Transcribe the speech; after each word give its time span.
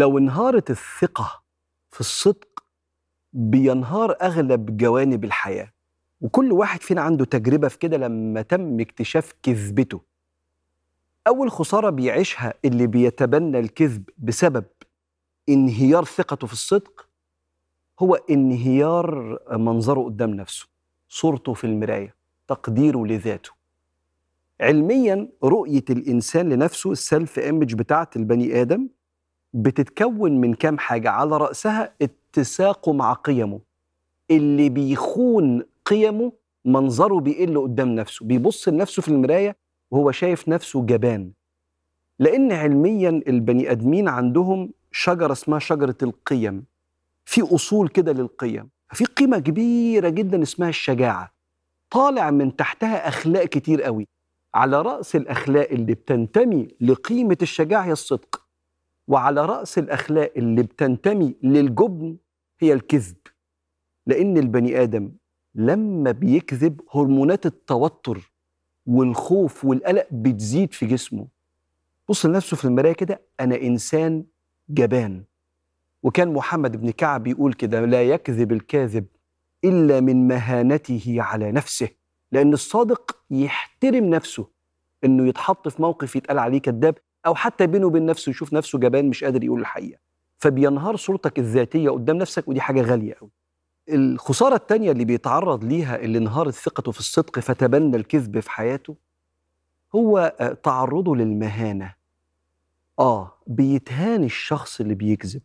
لو 0.00 0.18
انهارت 0.18 0.70
الثقة 0.70 1.42
في 1.90 2.00
الصدق 2.00 2.64
بينهار 3.32 4.16
أغلب 4.22 4.76
جوانب 4.76 5.24
الحياة. 5.24 5.72
وكل 6.20 6.52
واحد 6.52 6.82
فينا 6.82 7.00
عنده 7.00 7.24
تجربة 7.24 7.68
في 7.68 7.78
كده 7.78 7.96
لما 7.96 8.42
تم 8.42 8.80
اكتشاف 8.80 9.34
كذبته. 9.42 10.00
أول 11.26 11.50
خسارة 11.50 11.90
بيعيشها 11.90 12.54
اللي 12.64 12.86
بيتبنى 12.86 13.58
الكذب 13.58 14.04
بسبب 14.18 14.64
انهيار 15.48 16.04
ثقته 16.04 16.46
في 16.46 16.52
الصدق 16.52 17.08
هو 18.00 18.14
انهيار 18.14 19.38
منظره 19.50 20.04
قدام 20.04 20.30
نفسه 20.30 20.66
صورته 21.08 21.54
في 21.54 21.64
المراية 21.64 22.14
تقديره 22.48 23.06
لذاته. 23.06 23.50
علميا 24.60 25.28
رؤية 25.44 25.84
الإنسان 25.90 26.48
لنفسه 26.48 26.92
السلف 26.92 27.38
ايمج 27.38 27.74
بتاعت 27.74 28.16
البني 28.16 28.60
آدم 28.60 28.88
بتتكون 29.52 30.40
من 30.40 30.54
كام 30.54 30.78
حاجة؟ 30.78 31.10
على 31.10 31.36
رأسها 31.36 31.94
اتساقه 32.02 32.92
مع 32.92 33.12
قيمه. 33.12 33.60
اللي 34.30 34.68
بيخون 34.68 35.62
قيمه 35.86 36.32
منظره 36.64 37.20
بيقل 37.20 37.58
قدام 37.58 37.88
نفسه 37.88 38.26
بيبص 38.26 38.68
لنفسه 38.68 39.02
في 39.02 39.08
المراية 39.08 39.56
وهو 39.90 40.10
شايف 40.10 40.48
نفسه 40.48 40.86
جبان. 40.86 41.32
لأن 42.18 42.52
علميا 42.52 43.22
البني 43.28 43.70
آدمين 43.70 44.08
عندهم 44.08 44.72
شجرة 44.92 45.32
اسمها 45.32 45.58
شجرة 45.58 45.96
القيم. 46.02 46.64
في 47.24 47.54
أصول 47.54 47.88
كده 47.88 48.12
للقيم. 48.12 48.68
في 48.92 49.04
قيمة 49.04 49.38
كبيرة 49.38 50.08
جدا 50.08 50.42
اسمها 50.42 50.68
الشجاعة. 50.68 51.32
طالع 51.90 52.30
من 52.30 52.56
تحتها 52.56 53.08
أخلاق 53.08 53.44
كتير 53.44 53.82
قوي. 53.82 54.08
على 54.54 54.82
رأس 54.82 55.16
الأخلاق 55.16 55.68
اللي 55.70 55.94
بتنتمي 55.94 56.68
لقيمة 56.80 57.38
الشجاعة 57.42 57.82
هي 57.82 57.92
الصدق. 57.92 58.39
وعلى 59.10 59.46
رأس 59.46 59.78
الأخلاق 59.78 60.32
اللي 60.36 60.62
بتنتمي 60.62 61.34
للجبن 61.42 62.16
هي 62.60 62.72
الكذب. 62.72 63.16
لأن 64.06 64.38
البني 64.38 64.82
آدم 64.82 65.12
لما 65.54 66.10
بيكذب 66.10 66.80
هرمونات 66.94 67.46
التوتر 67.46 68.32
والخوف 68.86 69.64
والقلق 69.64 70.06
بتزيد 70.10 70.72
في 70.72 70.86
جسمه. 70.86 71.26
بص 72.08 72.26
لنفسه 72.26 72.56
في 72.56 72.64
المراية 72.64 72.92
كده 72.92 73.22
أنا 73.40 73.56
إنسان 73.56 74.24
جبان. 74.68 75.24
وكان 76.02 76.32
محمد 76.32 76.76
بن 76.80 76.90
كعب 76.90 77.22
بيقول 77.22 77.52
كده 77.52 77.84
لا 77.84 78.02
يكذب 78.02 78.52
الكاذب 78.52 79.06
إلا 79.64 80.00
من 80.00 80.28
مهانته 80.28 81.16
على 81.18 81.52
نفسه. 81.52 81.88
لأن 82.32 82.52
الصادق 82.52 83.16
يحترم 83.30 84.04
نفسه 84.04 84.46
إنه 85.04 85.28
يتحط 85.28 85.68
في 85.68 85.82
موقف 85.82 86.16
يتقال 86.16 86.38
عليه 86.38 86.58
كذاب 86.58 86.98
أو 87.26 87.34
حتى 87.34 87.66
بينه 87.66 87.86
وبين 87.86 88.06
نفسه 88.06 88.30
يشوف 88.30 88.52
نفسه 88.52 88.78
جبان 88.78 89.08
مش 89.08 89.24
قادر 89.24 89.44
يقول 89.44 89.60
الحقيقة. 89.60 89.98
فبينهار 90.38 90.96
صورتك 90.96 91.38
الذاتية 91.38 91.90
قدام 91.90 92.16
نفسك 92.16 92.48
ودي 92.48 92.60
حاجة 92.60 92.82
غالية 92.82 93.14
قوي 93.14 93.30
الخسارة 93.88 94.54
التانية 94.54 94.92
اللي 94.92 95.04
بيتعرض 95.04 95.64
ليها 95.64 95.96
اللي 95.96 96.18
انهارت 96.18 96.54
ثقته 96.54 96.92
في 96.92 96.98
الصدق 96.98 97.38
فتبنى 97.38 97.96
الكذب 97.96 98.40
في 98.40 98.50
حياته 98.50 98.96
هو 99.94 100.36
تعرضه 100.62 101.16
للمهانة. 101.16 101.94
آه 102.98 103.32
بيتهان 103.46 104.24
الشخص 104.24 104.80
اللي 104.80 104.94
بيكذب. 104.94 105.42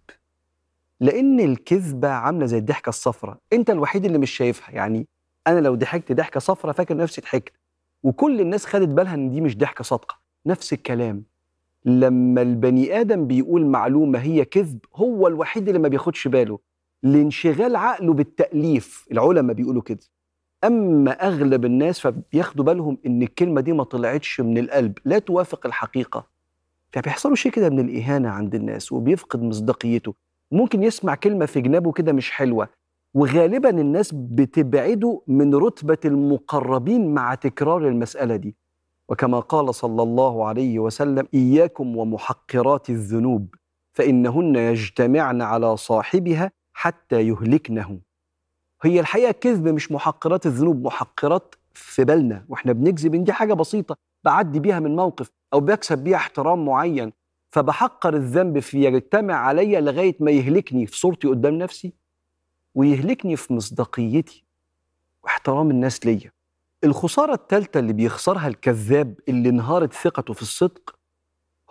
لأن 1.00 1.40
الكذبة 1.40 2.08
عاملة 2.10 2.46
زي 2.46 2.58
الضحكة 2.58 2.90
الصفراء. 2.90 3.38
أنت 3.54 3.70
الوحيد 3.70 4.06
اللي 4.06 4.18
مش 4.18 4.32
شايفها. 4.32 4.72
يعني 4.76 5.08
أنا 5.48 5.60
لو 5.60 5.76
ضحكت 5.76 6.12
ضحكة 6.12 6.40
صفراء 6.40 6.74
فاكر 6.74 6.98
نفسي 6.98 7.22
ضحكت. 7.22 7.54
وكل 8.04 8.42
الناس 8.42 8.66
خدت 8.66 8.88
بالها 8.90 9.14
إن 9.14 9.30
دي 9.30 9.42
مش 9.42 9.58
ضحكة 9.58 9.84
صادقة. 9.84 10.20
نفس 10.46 10.74
الكلام. 10.74 11.24
لما 11.86 12.42
البني 12.42 13.02
آدم 13.02 13.28
بيقول 13.28 13.66
معلومة 13.66 14.20
هي 14.20 14.46
كذب 14.46 14.80
هو 14.96 15.28
الوحيد 15.28 15.68
اللي 15.68 15.80
ما 15.80 15.88
بياخدش 15.88 16.28
باله. 16.28 16.60
لانشغال 17.04 17.76
عقله 17.76 18.14
بالتأليف 18.14 19.06
العلماء 19.12 19.56
بيقولوا 19.56 19.82
كده 19.82 20.00
أما 20.64 21.12
أغلب 21.12 21.66
الناس 21.66 22.00
فبياخدوا 22.00 22.66
بالهم 22.66 22.98
إن 23.06 23.22
الكلمة 23.22 23.62
دي 23.62 23.74
ما 23.74 23.84
طلعتش 23.84 24.42
من 24.42 24.58
القلب 24.58 24.98
لا 25.06 25.20
توافق 25.20 25.66
الحقيقة. 25.66 26.28
فبيحصلوا 26.92 27.36
شيء 27.36 27.52
كده 27.52 27.70
من 27.70 27.80
الإهانة 27.80 28.30
عند 28.30 28.56
الناس 28.56 28.92
وبيفقد 28.92 29.42
مصداقيته. 29.44 30.14
ممكن 30.52 30.84
يسمع 30.84 31.16
كلمة 31.16 31.46
في 31.46 31.62
جنابه 31.62 31.92
كده 31.92 32.14
مش 32.14 32.32
حلوة. 32.32 32.70
وغالبا 33.14 33.70
الناس 33.70 34.12
بتبعده 34.14 35.22
من 35.28 35.56
رتبة 35.56 35.98
المقربين 36.06 37.14
مع 37.14 37.36
تكرار 37.36 37.88
المسألة 37.88 38.36
دي. 38.36 38.56
وكما 39.10 39.40
قال 39.40 39.76
صلى 39.76 40.04
الله 40.04 40.46
عليه 40.48 40.80
وسلم 40.80 41.28
إياكم 41.34 41.98
ومحقرات 41.98 42.90
الذنوب 42.90 43.56
فإنهن 43.94 44.56
يجتمعن 44.56 45.42
على 45.42 45.78
صاحبها 45.78 46.52
حتى 46.74 47.28
يهلكنه. 47.28 48.00
هي 48.82 49.00
الحقيقة 49.00 49.30
الكذب 49.30 49.68
مش 49.68 49.92
محقرات 49.92 50.46
الذنوب 50.46 50.86
محقرات 50.86 51.56
في 51.74 52.04
بالنا. 52.04 52.46
وإحنا 52.50 52.72
بنكذب 52.74 53.16
إن 53.16 53.24
دي 53.24 53.34
حاجة 53.34 53.54
بسيطة 53.54 53.98
بعدي 54.24 54.60
بيها 54.60 54.80
من 54.80 54.96
موقف 54.96 55.30
أو 55.54 55.60
بكسب 55.60 55.98
بيها 55.98 56.16
احترام 56.18 56.66
معين 56.66 57.14
فبحقر 57.52 58.14
الذنب 58.16 58.60
في 58.60 58.84
يجتمع 58.84 59.34
عليا 59.34 59.82
لغاية 59.82 60.16
ما 60.20 60.32
يهلكني 60.32 60.86
في 60.86 60.98
صورتي 60.98 61.28
قدام 61.28 61.54
نفسي 61.56 61.94
ويهلكني 62.76 63.36
في 63.36 63.54
مصداقيتي 63.54 64.46
واحترام 65.24 65.72
الناس 65.72 66.06
ليا. 66.06 66.32
الخسارة 66.84 67.34
الثالثة 67.34 67.80
اللي 67.80 67.94
بيخسرها 67.94 68.48
الكذاب 68.48 69.20
اللي 69.30 69.50
انهارت 69.50 69.94
ثقته 69.94 70.34
في 70.34 70.42
الصدق 70.42 70.96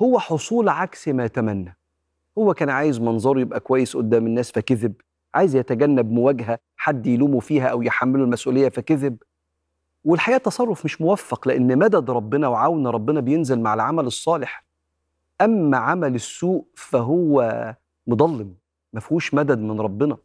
هو 0.03 0.19
حصول 0.19 0.69
عكس 0.69 1.09
ما 1.09 1.27
تمنى 1.27 1.77
هو 2.39 2.55
كان 2.55 2.69
عايز 2.71 3.01
منظره 3.01 3.41
يبقى 3.41 3.61
كويس 3.61 3.97
قدام 3.97 4.27
الناس 4.27 4.51
فكذب 4.53 4.95
عايز 5.35 5.57
يتجنب 5.57 6.11
مواجهة 6.11 6.59
حد 6.77 7.07
يلومه 7.07 7.41
فيها 7.41 7.67
أو 7.67 7.83
يحمله 7.83 8.25
المسؤولية 8.25 8.69
فكذب. 8.69 9.17
والحقيقة 10.05 10.39
تصرف 10.39 10.85
مش 10.85 11.01
موفق 11.01 11.49
لأن 11.49 11.79
مدد 11.79 12.11
ربنا 12.11 12.49
وعون 12.49 12.87
ربنا 12.87 13.21
بينزل 13.21 13.61
مع 13.61 13.75
العمل 13.75 14.07
الصالح. 14.07 14.65
أما 15.41 15.77
عمل 15.77 16.15
السوء 16.15 16.65
فهو 16.75 17.75
مضلم 18.07 18.55
ما 18.93 19.01
فيهوش 19.01 19.35
مدد 19.35 19.59
من 19.59 19.81
ربنا. 19.81 20.17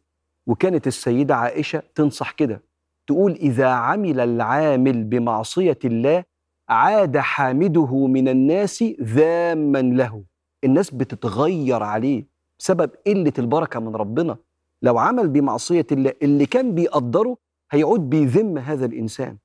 وكانت 0.46 0.86
السيدة 0.86 1.36
عائشة 1.36 1.82
تنصح 1.94 2.30
كده 2.30 2.62
تقول 3.10 3.32
إذا 3.32 3.66
عمل 3.66 4.20
العامل 4.20 5.04
بمعصية 5.04 5.78
الله 5.84 6.24
عاد 6.68 7.18
حامده 7.18 8.06
من 8.06 8.28
الناس 8.28 8.84
ذاما 9.02 9.78
له. 9.82 10.22
الناس 10.64 10.90
بتتغير 10.90 11.82
عليه 11.82 12.26
بسبب 12.58 12.90
قلة 13.06 13.32
البركة 13.38 13.80
من 13.80 13.96
ربنا. 13.96 14.36
لو 14.82 14.98
عمل 14.98 15.28
بمعصية 15.28 15.86
الله 15.92 16.12
اللي 16.22 16.46
كان 16.46 16.74
بيقدره 16.74 17.36
هيعود 17.70 18.10
بيذم 18.10 18.58
هذا 18.58 18.86
الإنسان. 18.86 19.36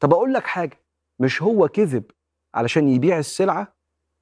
طب 0.00 0.12
أقول 0.14 0.32
لك 0.34 0.46
حاجة 0.46 0.78
مش 1.18 1.42
هو 1.42 1.68
كذب 1.68 2.04
علشان 2.54 2.88
يبيع 2.88 3.18
السلعة 3.18 3.74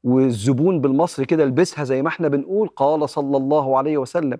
والزبون 0.05 0.81
بالمصري 0.81 1.27
كده 1.27 1.45
لبسها 1.45 1.85
زي 1.85 2.03
ما 2.03 2.09
إحنا 2.09 2.29
بنقول؟ 2.29 2.69
قال 2.69 3.09
صلى 3.09 3.37
الله 3.37 3.79
عليه 3.79 3.99
وسلم 3.99 4.39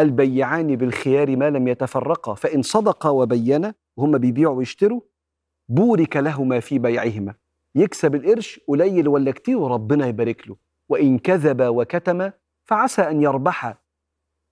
البيعان 0.00 0.76
بالخيار 0.76 1.36
ما 1.36 1.50
لم 1.50 1.68
يتفرقا 1.68 2.34
فإن 2.34 2.62
صدقا 2.62 3.10
وبينا 3.10 3.74
وهم 3.96 4.18
بيبيعوا 4.18 4.56
ويشتروا 4.56 5.00
بورك 5.68 6.16
لهما 6.16 6.60
في 6.60 6.78
بيعهما. 6.78 7.34
يكسب 7.74 8.14
القرش 8.14 8.60
قليل 8.68 9.08
ولا 9.08 9.30
كتير 9.30 9.58
وربنا 9.58 10.06
يبارك 10.06 10.48
له. 10.48 10.56
وإن 10.88 11.18
كذب 11.18 11.62
وكتم 11.62 12.30
فعسى 12.64 13.02
أن 13.02 13.22
يربح 13.22 13.78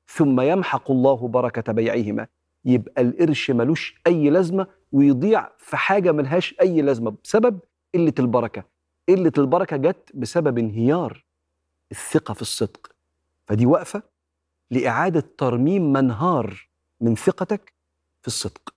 ثم 0.07 0.41
يمحق 0.41 0.91
الله 0.91 1.29
بركة 1.29 1.73
بيعهما. 1.73 2.27
يبقى 2.65 3.03
القرش 3.03 3.51
ملوش 3.51 4.01
أي 4.07 4.31
لازمة 4.31 4.67
ويضيع 4.93 5.49
في 5.59 5.77
حاجة 5.77 6.13
ملهاش 6.13 6.55
أي 6.61 6.83
لازمة 6.83 7.15
بسبب 7.25 7.59
قلة 7.95 8.15
البركة. 8.19 8.65
قلة 9.09 9.33
البركة 9.39 9.77
جت 9.77 10.11
بسبب 10.15 10.59
انهيار 10.59 11.25
الثقة 11.91 12.35
في 12.35 12.43
الصدق. 12.43 12.93
فدي 13.47 13.67
وقفة 13.67 14.03
لإعادة 14.71 15.25
ترميم 15.39 15.93
منهار 15.93 16.69
من 17.01 17.15
ثقتك 17.15 17.73
في 18.23 18.27
الصدق. 18.27 18.75